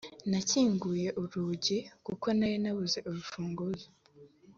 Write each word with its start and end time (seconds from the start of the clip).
nakinguye 0.29 1.07
urugi 1.21 1.77
kuko 2.05 2.25
nari 2.37 2.57
nabuze 2.63 2.99
urufunguzo. 3.09 3.87